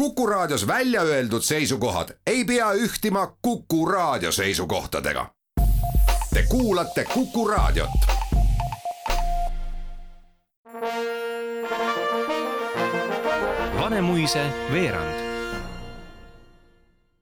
[0.00, 5.30] Kuku Raadios välja öeldud seisukohad ei pea ühtima Kuku Raadio seisukohtadega.
[6.34, 7.90] Te kuulate Kuku Raadiot.
[13.80, 15.20] Vanemuise veerand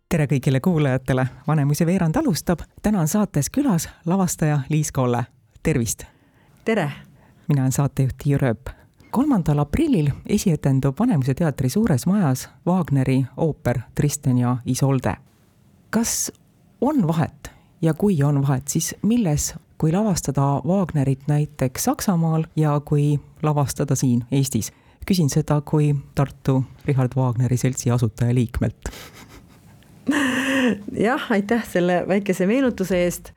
[0.08, 5.24] tere kõigile kuulajatele, Vanemuise veerand alustab, täna on saates külas lavastaja Liis Kolle,
[5.62, 6.04] tervist!
[6.64, 6.92] tere!
[7.48, 8.77] mina olen saatejuht Tiia Rööp.
[9.10, 15.16] Kolmandal aprillil esietendub Vanemuise teatri suures majas Wagneri ooper Tristan ja Isolde.
[15.90, 16.32] kas
[16.80, 17.50] on vahet
[17.82, 24.24] ja kui on vahet, siis milles, kui lavastada Wagnerit näiteks Saksamaal ja kui lavastada siin
[24.32, 24.72] Eestis?
[25.06, 28.90] küsin seda kui Tartu Richard Wagneri seltsi asutajaliikmelt
[31.08, 33.32] jah, aitäh selle väikese meenutuse eest.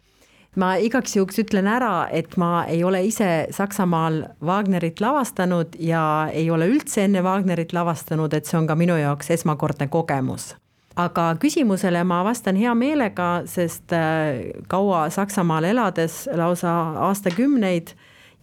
[0.59, 6.49] Ma igaks juhuks ütlen ära, et ma ei ole ise Saksamaal Wagnerit lavastanud ja ei
[6.51, 10.51] ole üldse enne Wagnerit lavastanud, et see on ka minu jaoks esmakordne kogemus.
[10.99, 16.73] Aga küsimusele ma vastan hea meelega, sest äh, kaua Saksamaal elades, lausa
[17.07, 17.93] aastakümneid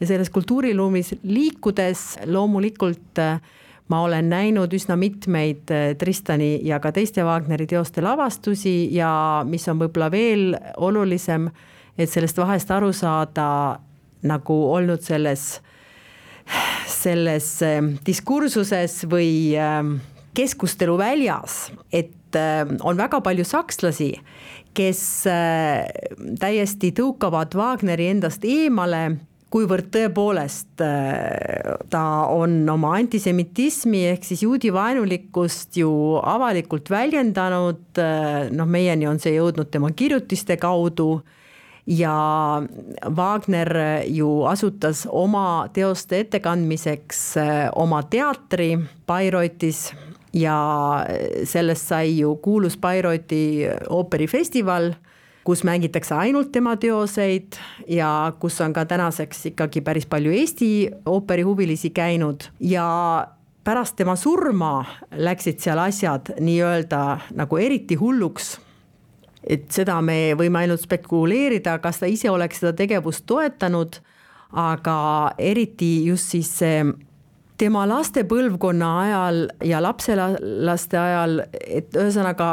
[0.01, 3.43] ja selles kultuuriruumis liikudes loomulikult äh,
[3.89, 9.69] ma olen näinud üsna mitmeid äh, Tristani ja ka teiste Wagneri teoste lavastusi ja mis
[9.69, 11.51] on võib-olla veel olulisem,
[11.99, 13.49] et sellest vahest aru saada
[14.27, 15.61] nagu olnud selles,
[16.87, 19.83] selles äh, diskursuses või äh,
[20.39, 22.15] keskusteluväljas, et
[22.85, 24.11] on väga palju sakslasi,
[24.77, 25.01] kes
[26.39, 29.01] täiesti tõukavad Wagneri endast eemale
[29.53, 38.51] kuivõrd tõepoolest äh, ta on oma antisemitismi ehk siis juudi vaenulikkust ju avalikult väljendanud, äh,
[38.53, 41.23] noh, meieni on see jõudnud tema kirjutiste kaudu
[41.89, 42.63] ja
[43.17, 43.73] Wagner
[44.07, 48.75] ju asutas oma teoste ettekandmiseks äh, oma teatri
[49.07, 49.89] Bayreuthes
[50.37, 50.59] ja
[51.45, 54.93] sellest sai ju kuulus Bayreuthi ooperifestival
[55.49, 57.57] kus mängitakse ainult tema teoseid
[57.89, 62.89] ja kus on ka tänaseks ikkagi päris palju Eesti ooperihuvilisi käinud ja
[63.65, 64.85] pärast tema surma
[65.17, 67.01] läksid seal asjad nii-öelda
[67.37, 68.59] nagu eriti hulluks.
[69.49, 73.99] Et seda me võime ainult spekuleerida, kas ta ise oleks seda tegevust toetanud,
[74.53, 74.97] aga
[75.41, 76.83] eriti just siis see
[77.59, 82.51] tema laste põlvkonna ajal ja lapselaste ajal, et ühesõnaga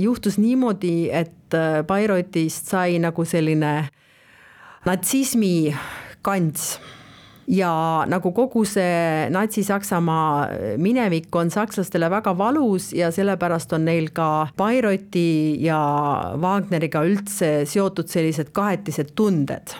[0.00, 3.74] juhtus niimoodi, et äh, Bayreuthist sai nagu selline
[4.88, 5.70] natsismi
[6.26, 6.78] kants
[7.48, 14.48] ja nagu kogu see Natsi-Saksamaa minevik on sakslastele väga valus ja sellepärast on neil ka
[14.56, 15.78] Bayreuthi ja
[16.40, 19.74] Wagneriga üldse seotud sellised kahetised tunded.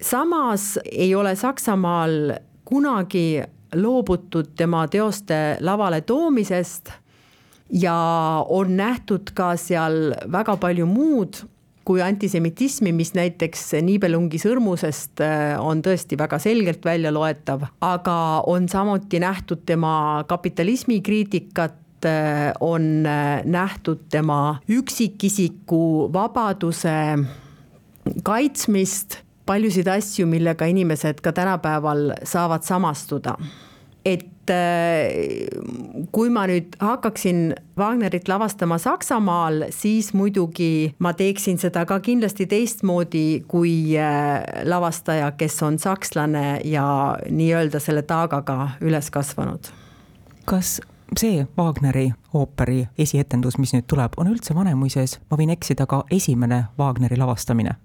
[0.00, 2.32] samas ei ole Saksamaal
[2.64, 3.42] kunagi
[3.74, 6.92] loobutud tema teoste lavale toomisest
[7.72, 7.98] ja
[8.48, 11.42] on nähtud ka seal väga palju muud
[11.88, 18.16] kui antisemitismi, mis näiteks Niibelungi sõrmusest äh, on tõesti väga selgelt välja loetav, aga
[18.50, 26.92] on samuti nähtud tema kapitalismi kriitikat, äh, on äh, nähtud tema üksikisiku vabaduse
[28.24, 33.38] kaitsmist paljusid asju, millega inimesed ka tänapäeval saavad samastuda.
[34.04, 42.00] et äh, kui ma nüüd hakkaksin Wagnerit lavastama Saksamaal, siis muidugi ma teeksin seda ka
[42.00, 49.72] kindlasti teistmoodi kui äh, lavastaja, kes on sakslane ja nii-öelda selle taagaga üles kasvanud.
[50.48, 50.80] kas
[51.16, 56.64] see Wagneri ooperi esietendus, mis nüüd tuleb, on üldse Vanemuises, ma võin eksida, ka esimene
[56.78, 57.76] Wagneri lavastamine.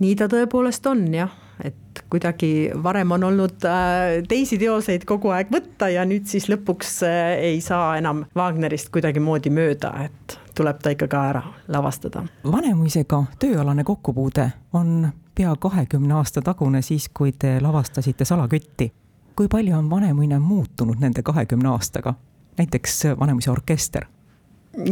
[0.00, 1.32] Nii ta tõepoolest on jah,
[1.64, 7.00] et kuidagi varem on olnud äh, teisi teoseid kogu aeg võtta ja nüüd siis lõpuks
[7.06, 12.24] äh, ei saa enam Wagnerist kuidagimoodi mööda, et tuleb ta ikka ka ära lavastada.
[12.44, 18.92] Vanemuisega tööalane kokkupuude on pea kahekümne aasta tagune siis, kui te lavastasite Salakütti.
[19.36, 22.14] kui palju on Vanemuine muutunud nende kahekümne aastaga,
[22.58, 24.04] näiteks Vanemuise orkester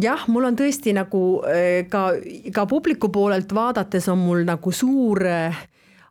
[0.03, 2.11] jah, mul on tõesti nagu äh, ka,
[2.55, 5.67] ka publiku poolelt vaadates on mul nagu suur äh,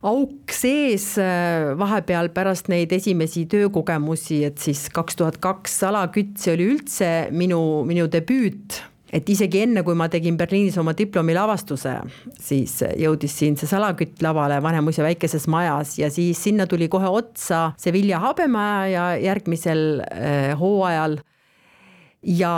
[0.05, 6.53] auk sees äh, vahepeal pärast neid esimesi töökogemusi, et siis kaks tuhat kaks salakütt, see
[6.53, 8.83] oli üldse minu, minu debüüt.
[9.07, 11.93] Et isegi enne, kui ma tegin Berliinis oma diplomilavastuse,
[12.43, 17.69] siis jõudis siin see salakütt lavale Vanemuise väikeses majas ja siis sinna tuli kohe otsa
[17.79, 21.21] see Vilja Habemaja ja järgmisel äh, hooajal
[22.25, 22.53] ja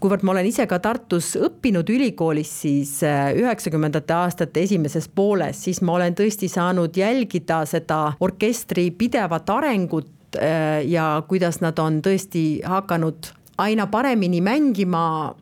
[0.00, 5.80] kuivõrd ma olen ise ka Tartus õppinud ülikoolis, siis äh, üheksakümnendate aastate esimeses pooles, siis
[5.82, 12.60] ma olen tõesti saanud jälgida seda orkestri pidevat arengut äh, ja kuidas nad on tõesti
[12.66, 15.34] hakanud aina paremini mängima.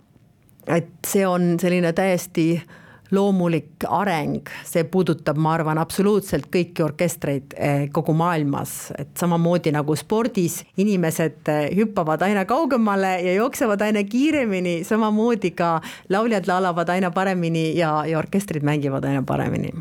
[0.67, 2.63] et see on selline täiesti
[3.11, 9.97] loomulik areng, see puudutab, ma arvan, absoluutselt kõiki orkestreid eh, kogu maailmas, et samamoodi nagu
[9.97, 15.77] spordis inimesed eh, hüppavad aina kaugemale ja jooksevad aina kiiremini, samamoodi ka
[16.09, 19.75] lauljad laulavad aina paremini ja, ja orkestrid mängivad aina paremini.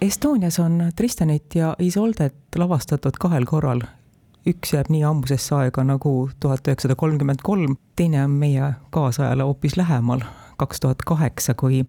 [0.00, 3.80] Estonias on Tristanit ja Isoldet lavastatud kahel korral.
[4.46, 6.10] üks jääb nii ammusesse aega nagu
[6.40, 10.20] tuhat üheksasada kolmkümmend kolm, teine on meie kaasajale hoopis lähemal,
[10.56, 11.80] kaks tuhat kaheksa, kui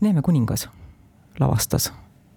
[0.00, 0.68] Neeme kuningas
[1.40, 1.92] lavastas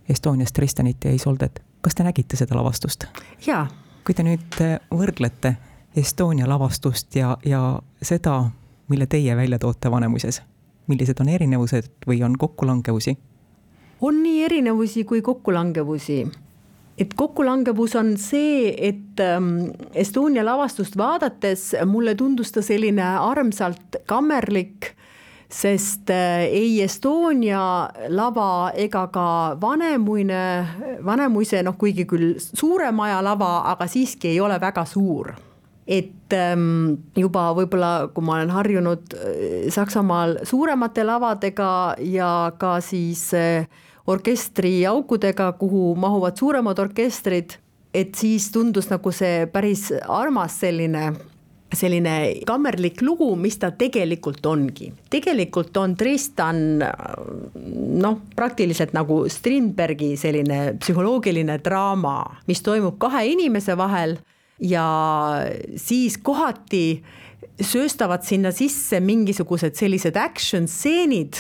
[0.10, 1.64] Estonias Tristanit ja Isoldet.
[1.82, 3.04] kas te nägite seda lavastust?
[3.48, 3.68] jaa.
[4.06, 4.62] kui te nüüd
[4.92, 5.56] võrdlete
[5.96, 8.50] Estonia lavastust ja, ja seda,
[8.88, 10.42] mille teie välja toote Vanemuises,
[10.88, 13.18] millised on erinevused või on kokkulangevusi?
[14.02, 16.22] on nii erinevusi kui kokkulangevusi
[16.98, 24.94] et kokkulangevus on see, et ähm, Estonia lavastust vaadates mulle tundus ta selline armsalt kammerlik
[25.50, 30.42] sest äh, ei Estonia lava ega ka Vanemuine,
[31.06, 35.34] Vanemuise noh, kuigi küll suure maja lava, aga siiski ei ole väga suur.
[35.90, 41.72] Et ähm, juba võib-olla, kui ma olen harjunud äh, Saksamaal suuremate lavadega
[42.06, 43.66] ja ka siis äh,
[44.10, 47.58] orkestriaukudega, kuhu mahuvad suuremad orkestrid,
[47.94, 51.10] et siis tundus nagu see päris armas selline
[51.76, 54.90] selline kammerlik lugu, mis ta tegelikult ongi.
[55.10, 64.18] tegelikult on Tristan noh, praktiliselt nagu Strindbergi selline psühholoogiline draama, mis toimub kahe inimese vahel
[64.60, 64.86] ja
[65.78, 67.02] siis kohati
[67.60, 71.38] sööstavad sinna sisse mingisugused sellised action stseenid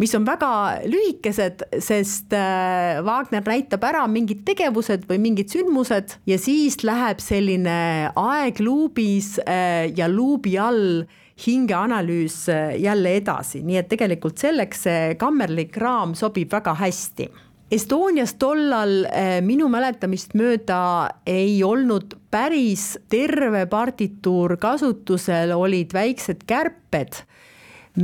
[0.00, 0.50] mis on väga
[0.88, 8.10] lühikesed, sest äh, Wagner näitab ära mingid tegevused või mingid sündmused ja siis läheb selline
[8.18, 11.04] aeg luubis äh, ja luubi all
[11.40, 17.30] hingeanalüüs äh, jälle edasi, nii et tegelikult selleks see kammerlik raam sobib väga hästi.
[17.70, 19.04] Estonias tollal
[19.46, 20.80] minu mäletamist mööda
[21.22, 27.20] ei olnud päris terve partituur kasutusel, olid väiksed kärped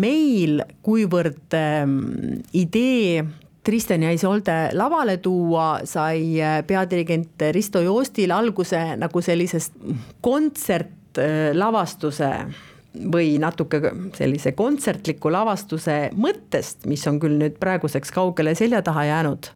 [0.01, 1.99] meil, kuivõrd ähm,
[2.57, 3.25] idee
[3.67, 9.73] Kristjan ja Isolde lavale tuua, sai äh, peadirigent Risto Joostil alguse nagu sellisest
[10.23, 12.31] kontsertlavastuse
[13.13, 13.81] või natuke
[14.17, 19.47] sellise kontsertliku lavastuse mõttest, mis on küll nüüd praeguseks kaugele selja taha jäänud.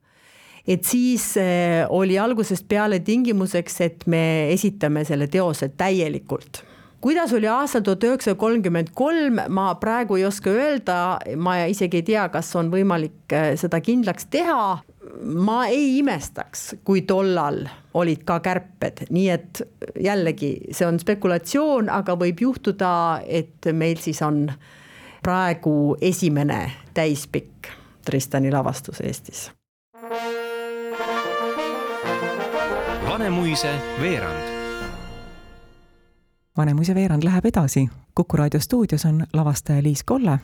[0.67, 6.70] et siis äh, oli algusest peale tingimuseks, et me esitame selle teose täielikult
[7.01, 10.97] kuidas oli aastal tuhat üheksasada kolmkümmend kolm, ma praegu ei oska öelda,
[11.37, 14.79] ma isegi ei tea, kas on võimalik äh, seda kindlaks teha.
[15.21, 17.65] ma ei imestaks, kui tollal
[17.95, 19.63] olid ka kärped, nii et
[20.01, 24.47] jällegi see on spekulatsioon, aga võib juhtuda, et meil siis on
[25.23, 27.73] praegu esimene täispikk
[28.05, 29.51] Tristani lavastus Eestis.
[33.09, 34.60] Vanemuise veerand
[36.57, 37.89] Vanemuise veerand läheb edasi.
[38.15, 40.39] kuku raadio stuudios on lavastaja Liis Kolle,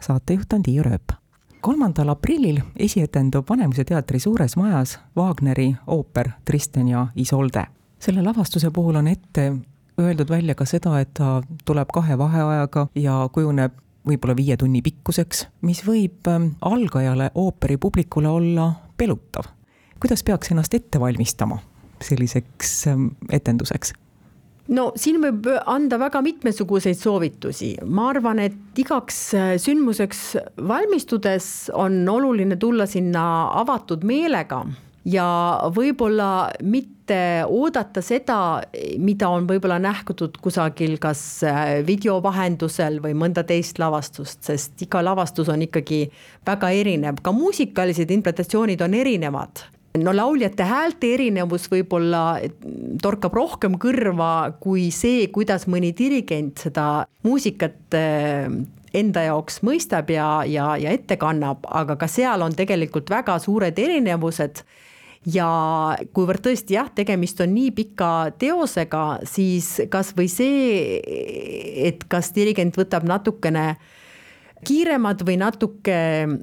[0.00, 1.12] saatejuht on Tiiu Rööp.
[1.60, 7.66] kolmandal aprillil esietendub Vanemuise teatri suures majas Wagneri ooper Tristan ja Isolde.
[7.98, 9.52] selle lavastuse puhul on ette
[10.00, 13.72] öeldud välja ka seda, et ta tuleb kahe vaheajaga ja kujuneb
[14.06, 19.44] võib-olla viie tunni pikkuseks, mis võib ähm, algajale ooperipublikule olla pelutav.
[20.00, 21.58] kuidas peaks ennast ette valmistama
[22.00, 23.92] selliseks ähm, etenduseks?
[24.68, 30.22] No siin võib anda väga mitmesuguseid soovitusi, ma arvan, et igaks äh, sündmuseks
[30.68, 33.24] valmistudes on oluline tulla sinna
[33.62, 34.62] avatud meelega
[35.08, 35.26] ja
[35.74, 38.36] võib-olla mitte oodata seda,
[39.02, 45.02] mida on võib-olla nähtud kusagil kas äh, video vahendusel või mõnda teist lavastust, sest iga
[45.04, 46.04] lavastus on ikkagi
[46.46, 49.66] väga erinev, ka muusikalised interpretatsioonid on erinevad
[50.00, 52.40] no lauljate häälte erinevus võib-olla
[53.02, 58.48] torkab rohkem kõrva kui see, kuidas mõni dirigent seda muusikat eh,
[58.96, 63.78] enda jaoks mõistab ja, ja, ja ette kannab, aga ka seal on tegelikult väga suured
[63.78, 64.64] erinevused.
[65.32, 65.46] Ja
[66.16, 70.96] kuivõrd tõesti jah, tegemist on nii pika teosega, siis kasvõi see,
[71.86, 73.76] et kas dirigent võtab natukene
[74.64, 75.96] kiiremad või natuke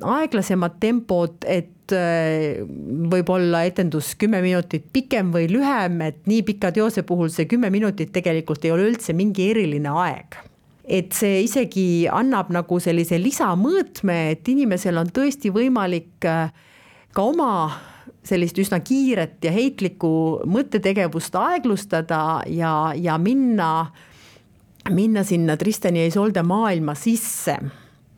[0.04, 2.62] aeglasemad tempod, et Äh,
[3.10, 8.12] võib-olla etendus kümme minutit pikem või lühem, et nii pika teose puhul see kümme minutit
[8.14, 10.38] tegelikult ei ole üldse mingi eriline aeg.
[10.90, 16.54] Et see isegi annab nagu sellise lisamõõtme, et inimesel on tõesti võimalik äh,
[17.14, 17.52] ka oma
[18.26, 20.12] sellist üsna kiiret ja heitlikku
[20.50, 23.90] mõttetegevust aeglustada ja, ja minna
[24.90, 27.58] minna sinna Tristani ja Isolde maailma sisse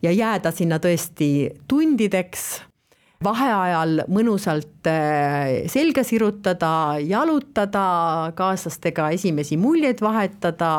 [0.02, 2.62] ja jääda sinna tõesti tundideks
[3.24, 10.72] vaheajal mõnusalt äh, selga sirutada, jalutada, kaaslastega esimesi muljeid vahetada,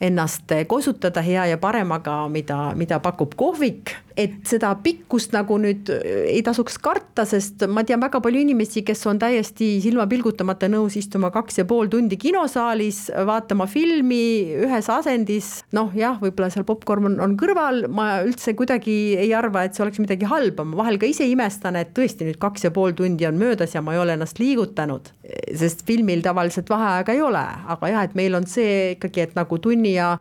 [0.00, 6.02] ennast kosutada hea ja paremaga, mida, mida pakub kohvik et seda pikkust nagu nüüd äh,
[6.34, 10.96] ei tasuks karta, sest ma tean väga palju inimesi, kes on täiesti silma pilgutamata nõus
[11.00, 17.10] istuma kaks ja pool tundi kinosaalis, vaatama filmi ühes asendis, noh jah, võib-olla seal popkorn
[17.10, 21.00] on, on kõrval, ma üldse kuidagi ei arva, et see oleks midagi halba, ma vahel
[21.02, 24.02] ka ise imestan, et tõesti nüüd kaks ja pool tundi on möödas ja ma ei
[24.04, 25.10] ole ennast liigutanud,
[25.58, 27.44] sest filmil tavaliselt vaheaega ei ole,
[27.74, 30.14] aga jah, et meil on see ikkagi, et nagu tunni ja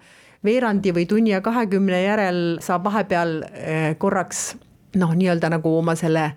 [0.43, 4.53] veerandi või tunni ja kahekümne järel saab vahepeal eh, korraks
[4.99, 6.31] noh, nii-öelda nagu oma selle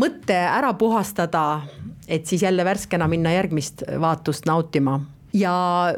[0.00, 1.62] mõtte ära puhastada,
[2.08, 5.00] et siis jälle värskena minna järgmist vaatust nautima
[5.36, 5.54] ja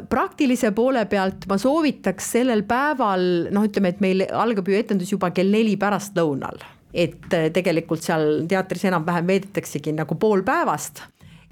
[0.09, 5.31] praktilise poole pealt ma soovitaks sellel päeval, noh, ütleme, et meil algab ju etendus juba
[5.33, 6.61] kell neli pärastlõunal.
[6.93, 11.01] et eh, tegelikult seal teatris enam-vähem veedetaksegi nagu pool päevast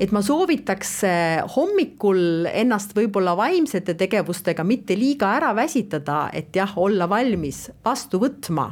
[0.02, 6.74] et ma soovitaks eh, hommikul ennast võib-olla vaimsete tegevustega mitte liiga ära väsitada, et jah,
[6.82, 8.68] olla valmis vastu võtma.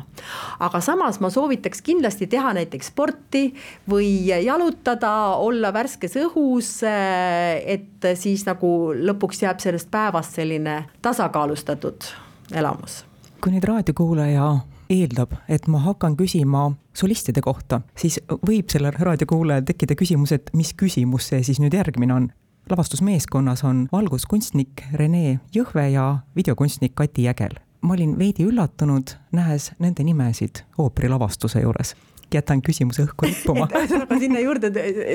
[0.60, 3.46] aga samas ma soovitaks kindlasti teha näiteks sporti
[3.90, 12.10] või jalutada, olla värskes õhus, eh, et siis nagu lõpuks jääb sellest päevast selline tasakaalustatud
[12.54, 13.04] elamus.
[13.40, 14.50] kui nüüd raadiokuulaja
[14.90, 20.74] eeldab, et ma hakkan küsima solistide kohta, siis võib sellel raadiokuulajal tekkida küsimus, et mis
[20.78, 22.30] küsimus see siis nüüd järgmine on.
[22.70, 27.58] lavastusmeeskonnas on valguskunstnik Rene Jõhve ja videokunstnik Kati Jägel.
[27.82, 31.96] ma olin veidi üllatunud, nähes nende nimesid ooperilavastuse juures
[32.34, 34.72] jätan küsimuse õhku rippuma ühesõnaga sinna juurde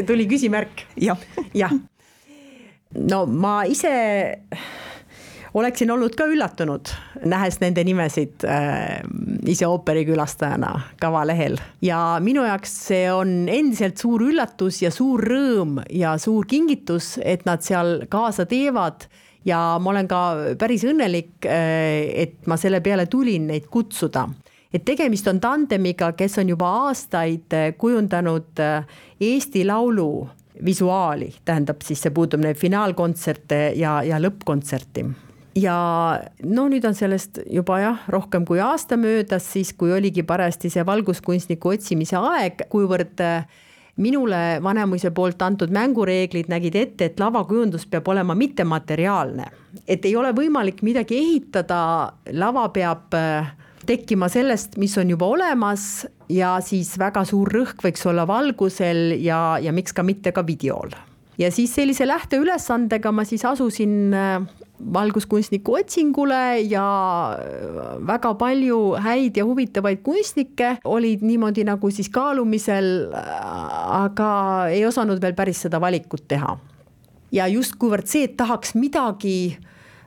[0.06, 1.16] tuli küsimärk ja..
[1.54, 1.74] jah.
[2.94, 3.94] no ma ise
[5.54, 6.90] oleksin olnud ka üllatunud,
[7.30, 9.02] nähes nende nimesid äh,
[9.46, 11.58] ise ooperikülastajana kavalehel.
[11.82, 17.46] ja minu jaoks see on endiselt suur üllatus ja suur rõõm ja suur kingitus, et
[17.46, 19.06] nad seal kaasa teevad.
[19.44, 20.20] Ja ma olen ka
[20.58, 24.26] päris õnnelik, äh, et ma selle peale tulin neid kutsuda.
[24.74, 28.88] Et tegemist on tandemiga, kes on juba aastaid äh, kujundanud äh,
[29.20, 30.26] Eesti Laulu
[30.64, 35.04] visuaali, tähendab siis see puudub neid finaalkontserte ja, ja lõppkontserti
[35.58, 35.76] ja
[36.44, 40.86] no nüüd on sellest juba jah, rohkem kui aasta möödas, siis kui oligi parajasti see
[40.86, 43.46] valguskunstniku otsimise aeg, kuivõrd äh,
[43.96, 49.50] minule Vanemuise poolt antud mängureeglid nägid ette, et lavakujundus peab olema mittemateriaalne.
[49.88, 53.54] et ei ole võimalik midagi ehitada, lava peab äh,
[53.86, 59.58] tekkima sellest, mis on juba olemas ja siis väga suur rõhk võiks olla valgusel ja,
[59.60, 60.94] ja miks ka mitte ka videol
[61.38, 64.42] ja siis sellise lähteülesandega ma siis asusin äh,
[64.92, 66.84] valguskunstniku otsingule ja
[68.06, 74.30] väga palju häid ja huvitavaid kunstnikke olid niimoodi nagu siis kaalumisel, aga
[74.74, 76.56] ei osanud veel päris seda valikut teha.
[77.32, 79.56] ja just kuivõrd see, et tahaks midagi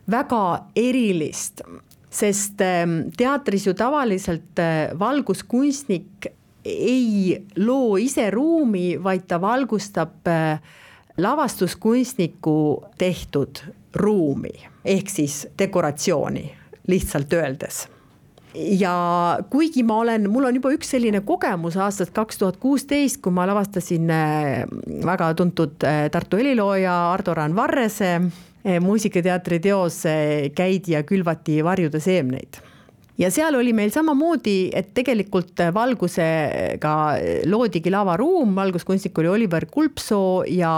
[0.07, 1.61] väga erilist,
[2.09, 6.31] sest ähm, teatris ju tavaliselt äh, valguskunstnik
[6.67, 10.59] ei loo ise ruumi, vaid ta valgustab äh,
[11.17, 13.61] lavastuskunstniku tehtud
[13.95, 14.53] ruumi
[14.85, 16.51] ehk siis dekoratsiooni,
[16.87, 17.87] lihtsalt öeldes.
[18.57, 23.33] Ja kuigi ma olen, mul on juba üks selline kogemus aastast kaks tuhat kuusteist, kui
[23.35, 24.63] ma lavastasin äh,
[25.05, 30.01] väga tuntud äh, Tartu helilooja Ardo Raan Varrese äh, muusikateatri teos
[30.55, 32.61] Käidi ja külvati varjude seemneid
[33.17, 36.93] ja seal oli meil samamoodi, et tegelikult valgusega
[37.49, 40.71] loodigi lavaruum, valguskunstnik oli Oliver Kulpsoo ja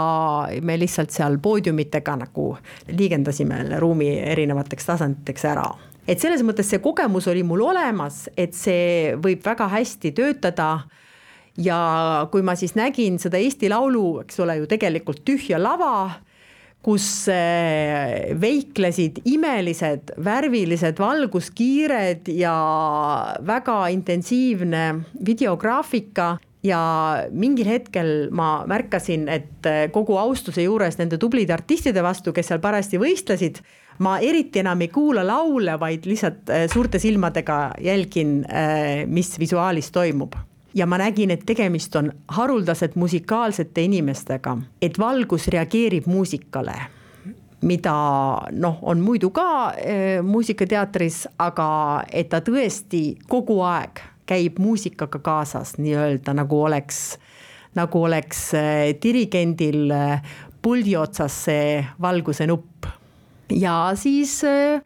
[0.62, 2.54] me lihtsalt seal poodiumitega nagu
[2.88, 5.68] liigendasime ruumi erinevateks tasanditeks ära.
[6.08, 10.72] Et selles mõttes see kogemus oli mul olemas, et see võib väga hästi töötada.
[11.60, 11.76] Ja
[12.32, 16.22] kui ma siis nägin seda Eesti Laulu, eks ole ju tegelikult tühja lava
[16.84, 22.54] kus eh, veiklesid imelised värvilised valguskiired ja
[23.46, 24.86] väga intensiivne
[25.26, 26.36] videograafika.
[26.60, 26.80] Ja
[27.32, 32.60] mingil hetkel ma märkasin, et eh, kogu austuse juures nende tublide artistide vastu, kes seal
[32.60, 33.62] parajasti võistlesid,
[34.04, 38.42] ma eriti enam ei kuula laule, vaid lihtsalt eh, suurte silmadega jälgin,
[39.08, 40.36] mis visuaalis toimub
[40.74, 46.74] ja ma nägin, et tegemist on haruldaselt musikaalsete inimestega, et valgus reageerib muusikale
[47.60, 47.94] mida
[48.52, 51.68] noh, on muidu ka äh, muusikateatris, aga
[52.12, 54.00] et ta tõesti kogu aeg
[54.30, 57.18] käib muusikaga kaasas nii-öelda nagu oleks,
[57.76, 60.22] nagu oleks äh, dirigendil äh,
[60.62, 62.86] puldi otsas see valguse nupp.
[63.50, 64.80] ja siis äh,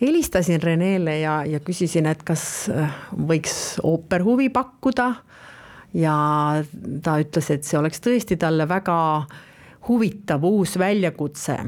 [0.00, 2.42] helistasin Renele ja, ja küsisin, et kas
[2.72, 5.14] äh, võiks ooper huvi pakkuda.
[5.94, 6.14] ja
[7.02, 9.26] ta ütles, et see oleks tõesti talle väga
[9.88, 11.58] huvitav uus väljakutse.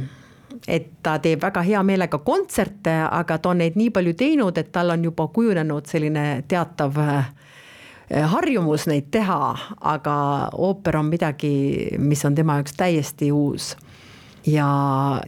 [0.69, 4.73] et ta teeb väga hea meelega kontserte, aga ta on neid nii palju teinud, et
[4.73, 7.33] tal on juba kujunenud selline teatav äh,
[8.11, 10.15] harjumus neid teha, aga
[10.53, 13.75] ooper on midagi, mis on tema jaoks täiesti uus
[14.47, 14.69] ja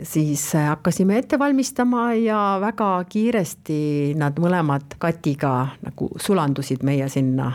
[0.03, 7.53] siis hakkasime ette valmistama ja väga kiiresti nad mõlemad Katiga nagu sulandusid meie sinna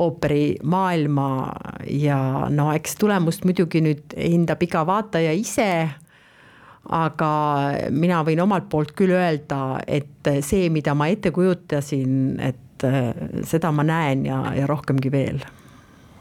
[0.00, 1.30] ooperimaailma
[1.86, 5.90] ja no eks tulemust muidugi nüüd hindab iga vaataja ise.
[6.90, 7.30] aga
[7.92, 12.86] mina võin omalt poolt küll öelda, et see, mida ma ette kujutasin, et
[13.46, 15.42] seda ma näen ja, ja rohkemgi veel.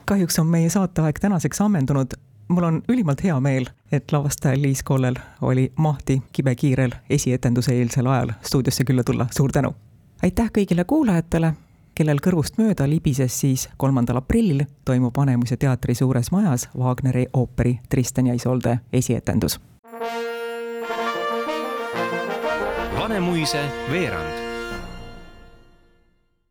[0.06, 2.18] kahjuks on meie saateaeg tänaseks ammendunud
[2.50, 8.32] mul on ülimalt hea meel, et lavastajal Liis Kollel oli mahti kibekiirel esietenduse eelsel ajal
[8.42, 9.76] stuudiosse külla tulla, suur tänu!
[10.24, 11.54] aitäh kõigile kuulajatele,
[11.96, 18.28] kellel kõrvust mööda libises siis kolmandal aprillil toimub Vanemuise teatri suures majas Wagneri ooperi Tristan
[18.28, 19.60] ja Isolde esietendus.
[23.00, 24.49] Vanemuise veerand